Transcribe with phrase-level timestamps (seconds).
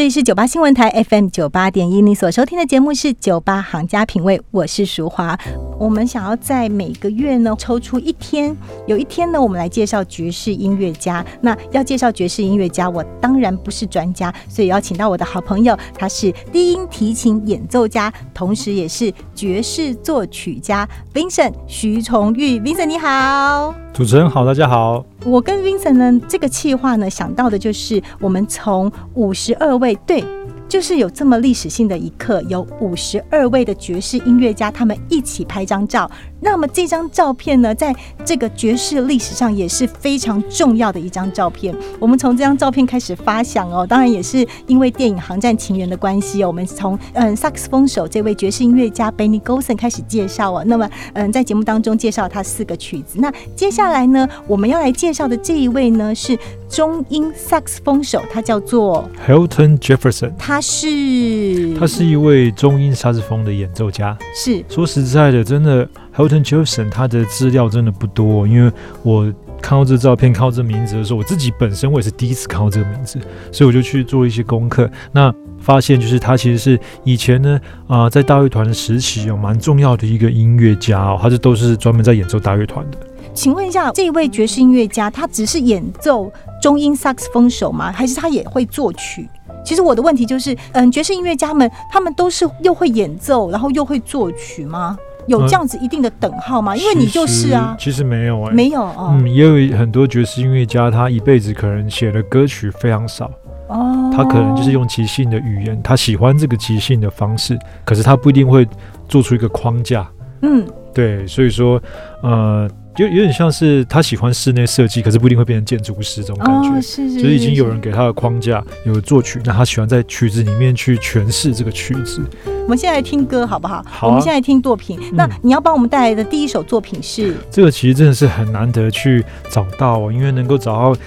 [0.00, 5.38] 这里是九八新闻台 FM 九八点一，你所收听的节目是《酒吧行家品味》，我是淑华。
[5.78, 11.22] 我们想要在每个月呢抽出一天，有一天呢，我们来介绍爵士音乐家。
[11.42, 22.58] 那要介绍爵士音乐家，我当然不是专家，所以邀请到我的好朋友，他是低音提琴演奏家，同时也是爵士作曲家 Vincent 徐崇玉。
[22.58, 25.04] Vincent 你好，主持人好，大家好。
[25.24, 30.24] 我跟 Vincent 呢，这个计划呢，想到的就是我们从五十二位对。
[30.68, 36.08] 就是有这么历史性的一刻，有五十二位的爵士音乐家，他们一起拍张照。
[36.40, 41.74] 那么这张照片呢，在这个爵士历史上也是非常重要的一张照片。
[41.98, 46.48] 我们从这张照片开始发想哦，当然也是因为电影《航站情缘》的关系哦。
[46.48, 50.64] 我们从嗯萨克斯风手这位爵士音乐家 Benny Golson 开始介绍哦。
[50.66, 53.18] 那么嗯，在节目当中介绍他四个曲子。
[53.20, 56.38] 那接下来呢，我们要来介绍的这一位呢，是
[56.68, 60.32] 中音萨克斯风手，他叫做 Hilton Jefferson。
[60.38, 64.16] 他是他是一位中音萨克斯风的演奏家。
[64.34, 68.72] 是说实在的，真的 Hilton Jefferson 他的资料真的不多，因为
[69.02, 73.18] 我看到这照片、看到这名字的时候，我自己本身我也是第一次看到这个名字，
[73.52, 74.90] 所以我就去做一些功课。
[75.12, 82.98] 那发现就是他其实是以前呢啊，在大乐团的时期有蛮重要的一个音乐家哦，他是都是专门在演奏大乐团的。
[83.34, 87.92] 请问一下，这一位爵士音乐家，他只是演奏中音萨克斯风手吗？
[87.92, 89.28] 还是他也会作曲？
[89.64, 94.98] 其实我的问题就是，嗯，爵士音乐家们他们都是又会演奏，然后又会作曲吗？
[95.30, 96.76] 有这样子一定的等号吗？
[96.76, 99.10] 因为你就是啊，其实没有哎，没有啊。
[99.12, 103.30] 嗯，也有很多爵士音乐家，他一辈子可能写的歌曲非常少
[103.68, 108.68] 哦，他可能就是用即兴的语言，他喜欢这个即兴的方式，可是他不一定会
[109.08, 110.06] 做出一个框架。
[110.42, 111.80] 嗯，对，所以说，
[112.22, 112.68] 呃。
[112.96, 116.80] 就有点像是他喜欢室内设计，可是不一定会变成建筑师这种感觉。
[116.80, 122.20] 是是，就是已经有人给他的框架，有作曲，那他喜欢在曲子里面去诠释这个曲子。
[122.64, 123.84] 我们现在听歌好不好？
[123.88, 124.98] 好，我们现在听作品。
[125.12, 127.36] 那你要帮我们带来的第一首作品是？
[127.50, 131.00] 这个其实真的是很难得去找到，因为能够找到。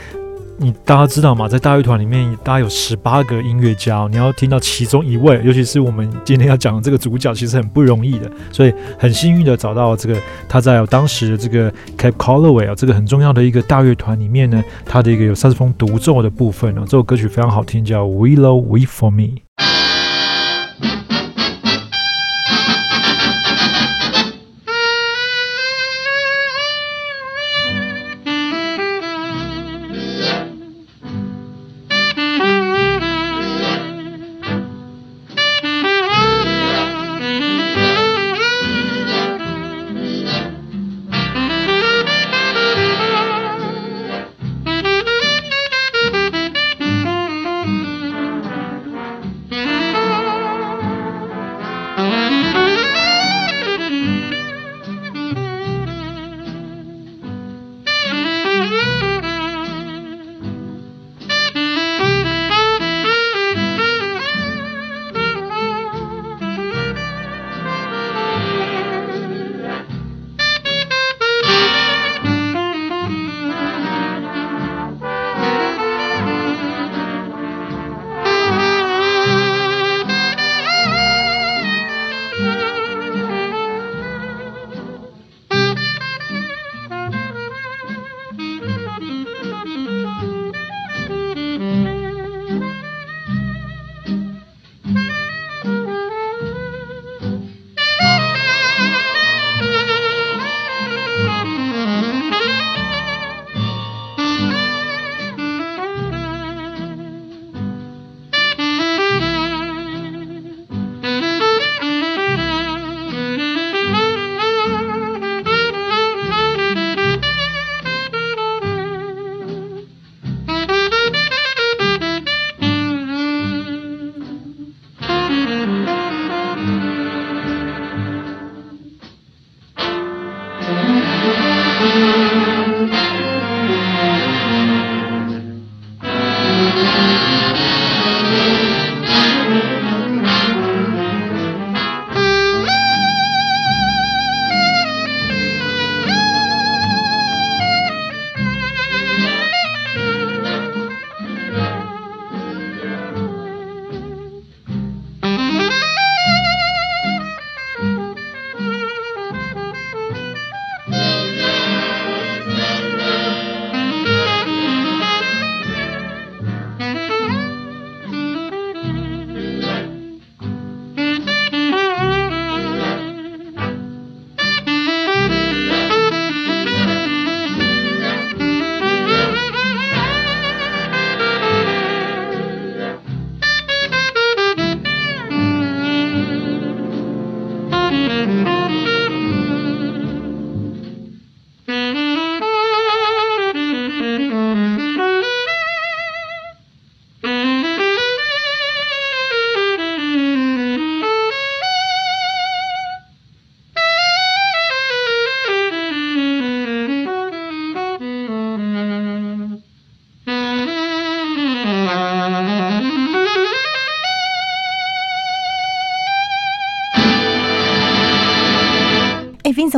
[0.57, 1.47] 你大家知道吗？
[1.47, 8.31] 在大乐团里面，大概有十八个音乐家，你要听到其中一位，尤其是我们今天要讲的这个主角，其实很不容易的。
[8.51, 19.41] 所以很幸运的找到这个他在当时的这个 Cap Calloway 啊，这个很重要的一个大乐团里面呢，他的一个有萨克斯风独奏的部分呢，这首歌曲非常好听，叫 Willow Wait for Me。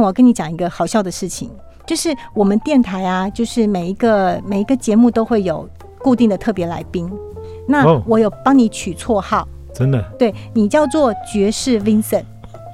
[0.03, 1.49] 我跟你讲一个好笑的事情，
[1.85, 5.67] 就是我们电台啊，就是每一个每一个节目都会有
[5.99, 7.09] 固定的特别来宾。
[7.67, 12.23] 那哦我有帮你取绰号，真的对你叫做爵士 Vincent。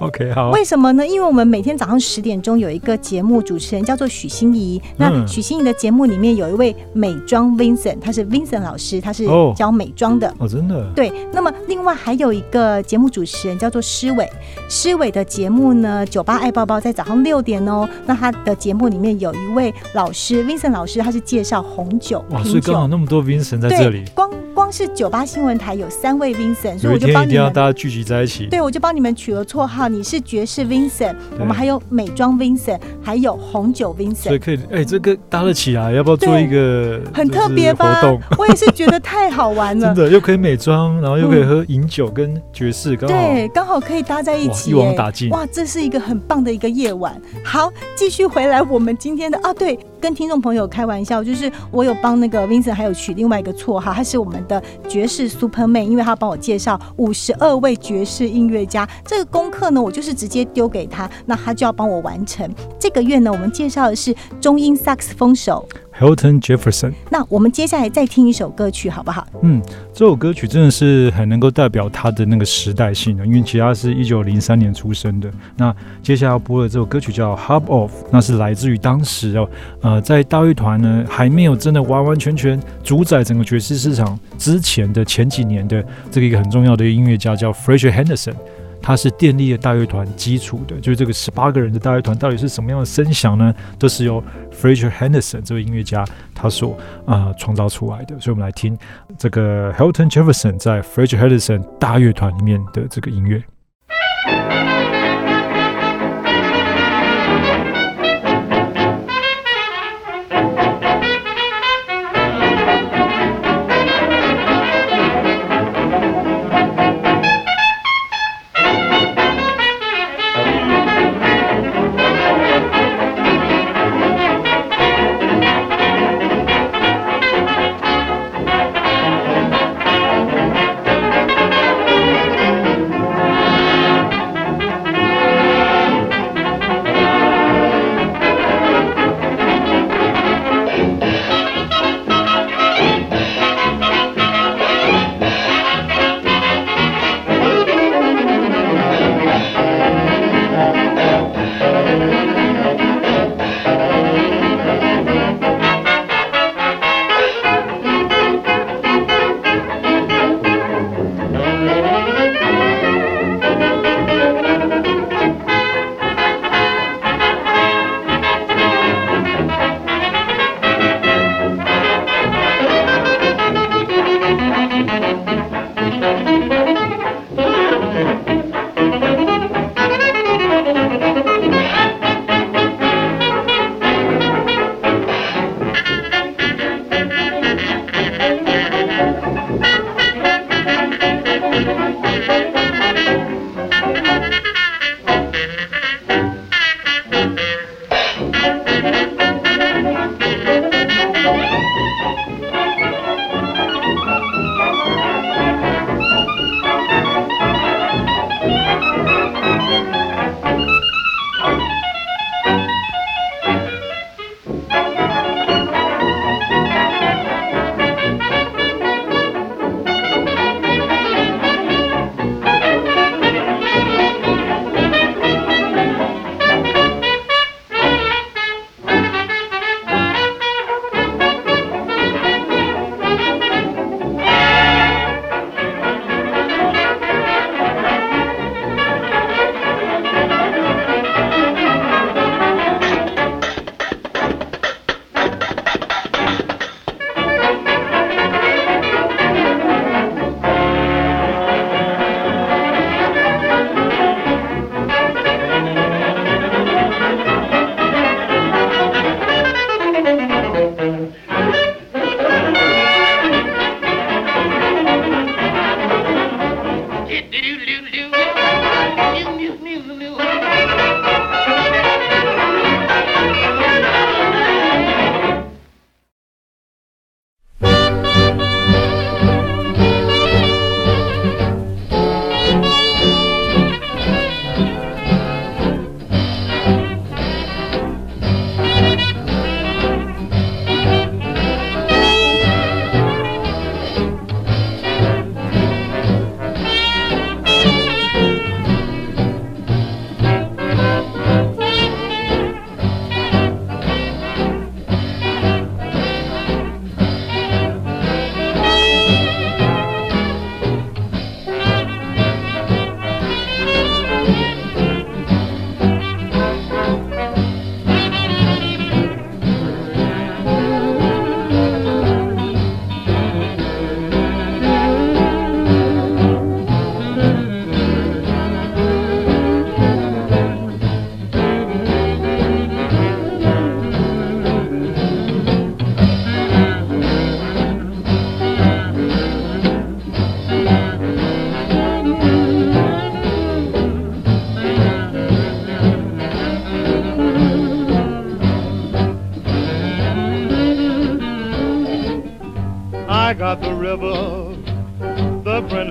[0.01, 1.05] OK 好，为什么呢？
[1.05, 10.33] 因为我们每天早上十点钟有一个节目主持人叫做许欣怡，那嗯许欣怡的节目里面有一位美妆 Vincent，他是 Vincent 老师，他是哦教美妆的。
[10.39, 14.27] 哦真的对，那么另外还有一个节目主持人叫做施伟，
[14.67, 17.87] 施伟的节目呢，酒吧爱包包在早上六点哦。
[18.05, 22.87] 那他的节目里面有一位老师，Vincent 老师，他是介绍红酒、哇，所品以刚好。
[22.87, 24.29] 那么多 Vincent 在这里，，光
[24.71, 28.45] 光是酒吧新闻台有三位 Vincent，所以我就帮你们大家聚集在一起。
[28.45, 38.21] 对，我就帮你们取了绰号，你是爵士 Vincent，我们还有美妆 Vincent，还有红酒 Vincent，可以，哎、这个搭得起来，要不要做一个很特别吧活动？？
[38.39, 40.05] 我也是觉得太好玩了 真。
[40.05, 47.21] 的又可以美妆，然后又可以嗯喝饮酒跟爵士，刚好对，刚好可以搭在一哇起，一网哎打尽哇，这是一个很棒的一个夜晚。
[47.43, 58.87] 好，继续回来我们今天的啊，对，跟听众朋友开玩笑，就是我有帮那个 Vincent 还有取另外一个绰号，他是我们的爵士 Superman，因为他帮我介绍五十二位爵士音乐家。
[59.05, 62.49] 这个功课呢，我就是直接丢给他，那他就要帮我完成。
[62.79, 65.67] 这个月呢，我们介绍的是中音萨克斯风手。
[66.01, 66.93] Hilton Jefferson。
[67.11, 69.27] 那我们接下来再听一首歌曲，好不好？
[69.43, 69.61] 嗯，
[69.93, 75.31] 这首歌曲真的是很能够代表他的那个时代性的，因为其他是一九零三年出生的。
[75.55, 79.47] 那接下来要播的这首歌曲叫《Hub Off》，那是来自于当时哦，
[79.81, 88.33] 呃，在大乐团呢还没有真的完完全全主宰整个爵士市场之前的前几年的这个一个很重要的音乐家叫 Fraser Henderson。
[88.81, 93.53] 它是电力的大乐团基础的，就是这个十八个人的大乐团到底是什么样的声响呢？
[93.77, 98.19] 都是由 Fraser Henderson 这位音乐家他所啊创造出来的。
[98.19, 98.77] 所以，我们来听
[99.17, 103.43] 这个 Hilton Jefferson 在 Fraser Henderson 大乐团里面的这个音乐。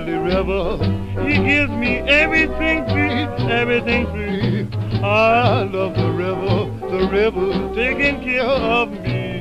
[0.05, 0.77] The river.
[1.27, 4.67] He gives me everything free, everything free.
[5.03, 9.39] I love the river, the river taking care of me.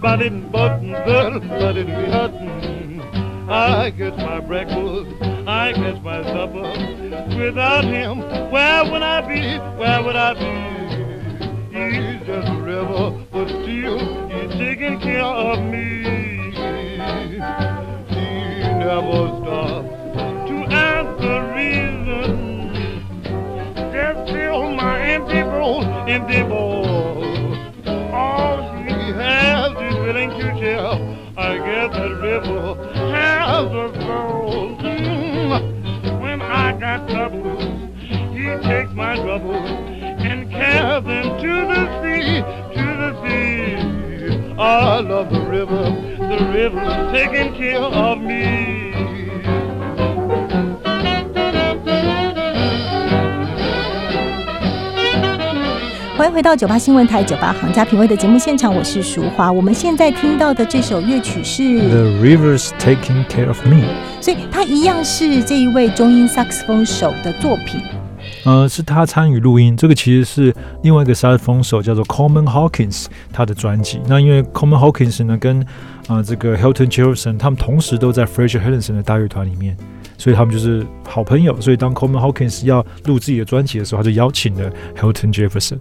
[0.00, 3.00] But in button, but in button.
[3.50, 6.68] I get my breakfast, I get my supper.
[7.38, 9.58] Without him, where would I be?
[9.78, 10.78] Where would I be?
[11.74, 16.27] He's just a river, but still he's taking care of me.
[18.78, 19.88] Never stops
[20.48, 22.30] to ask the reason.
[23.92, 26.86] Just fill my empty bowl, empty bowl.
[28.14, 30.94] All she has is willing to share.
[31.36, 32.76] I guess that river
[33.10, 34.76] has a soul.
[36.20, 37.64] When I got troubles,
[38.32, 42.42] he takes my troubles and carries them to the sea,
[42.76, 44.54] to the sea.
[44.58, 45.84] I love the river,
[46.18, 48.67] the river's taking care of me.
[56.18, 59.52] 欢迎回到九八新闻台九八行家品味的节目现场，我是淑华。
[59.52, 63.76] 我们现在听到的这首乐曲是《The Rivers Taking Care of Me》。
[64.20, 67.80] 所以它一样是这一位中音萨克斯风手的作品。
[68.44, 74.00] 呃，是他参与录音，这个其实是另外一个萨克斯风手叫做 Coleman Hawkins 他的专辑。
[74.08, 75.60] 那因为 Coleman Hawkins 呢跟
[76.08, 79.76] 啊、呃这个 Hilton Jefferson 他们同时都在 Fraser Henderson 的大乐团里面，
[80.18, 81.58] 所以他们就是好朋友。
[81.60, 85.78] 所以当 Coleman Hawkins 要录自己的专辑的时候，他就邀请了 Hilton Jefferson。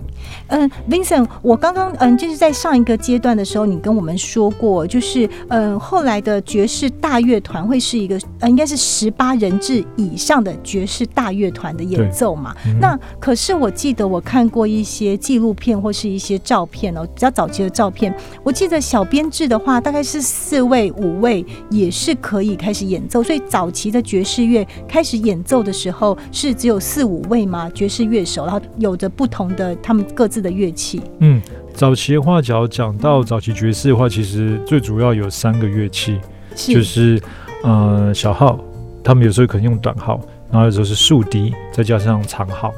[0.48, 12.56] 嗯，Vincent，我刚刚嗯就是在上一个阶段的时候，你跟我们说过，就是嗯后来的爵士大乐团会是一个呃应该是十八人制以上的爵士大乐团的演奏嘛。
[12.66, 27.70] 嗯那可是我记得我看过一些纪录片或是一些照片哦，比较早期的照片，我记得小编制的话大概是四位五位也是可以开始演奏，所以早期的爵士乐开始演奏的时候是只有四五位吗？
[27.74, 31.02] 爵士乐手，然后有着不同的他们各自的乐器。
[31.20, 31.42] 嗯，
[31.74, 36.20] 早期的话，只要讲到早期爵士的话，其实最主要有三个乐器，
[36.56, 37.22] 是就是
[37.64, 38.60] 呃小号，
[39.04, 40.20] 他们有时候可能用短号，
[40.52, 42.74] 然后有时候是竖笛，再加上长号。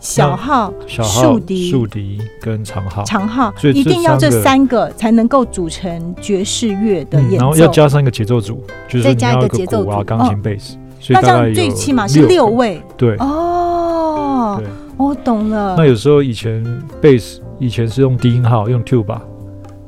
[0.00, 7.66] 小号、小号、竖笛竖笛跟长号，长号，所以一定要这三个才能够组成爵士乐的嗯，演然后要。
[7.68, 10.76] 加上一个节奏组，就是再加一个节奏鼓啊、钢琴、哦贝斯，
[11.10, 12.46] 那这样最起码是六。
[12.46, 14.62] 位对，哦。
[14.96, 15.84] 我懂了那。
[15.84, 16.64] 有时候以前
[17.02, 19.20] bass 以前是用低音号用 tuba，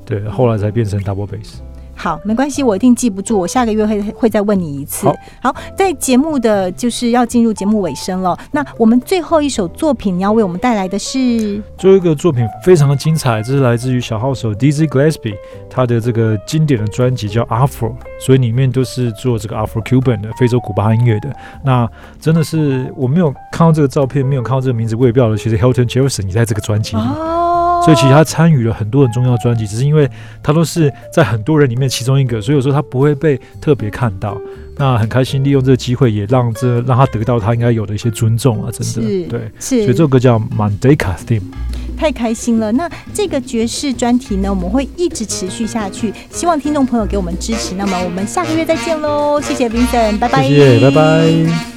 [0.04, 1.61] 对，后来才变成 double bass。
[1.96, 5.08] 好，没关系，我一定记不住，我下个月会会再问你一次。
[5.40, 8.38] 好在节目的就是要进入节目尾声了。
[8.52, 15.34] 那我们最后一首作品，你要为我们带来的是最后一个作品非常的精彩，这是来自于小号手 Dizzy Gillespie
[15.70, 21.34] 他的这个经典的专辑叫 Afro，所以里面都是做这个 Afro Cuban 的非洲古巴音乐的。
[21.64, 21.88] 那
[22.20, 27.02] 真的是我没有看到这个照片，没有看到这个名字，我也不晓得其实 Hilton Jefferson 也在这个专辑里。
[27.02, 30.09] 哦，所以其实他参与了很多很重要的专辑，只是因为
[30.42, 34.37] 他都是在很多人里面其中一个，所以有时候他不会被特别看到。
[34.78, 39.40] 那很开心利用这个机会，也让这让他得到他应该有的一些尊重啊，真的对。
[39.59, 41.40] 是，所以这首歌叫 Mandeka Theme。
[41.97, 42.71] 太开心了。
[42.73, 47.75] 那这个爵士专题呢，我们会一直持续下去，希望听众朋友给我们支持。
[47.76, 51.75] 那么我们下个月再见喽，谢谢 Vincent，拜拜，谢谢，拜拜。